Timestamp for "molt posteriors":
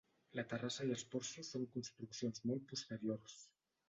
2.53-3.37